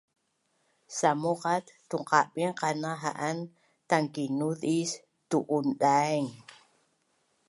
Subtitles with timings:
[0.97, 3.37] Samuqat tunqabin qana ha’an
[3.89, 4.91] tangkinuz is
[5.29, 6.27] tu’un daing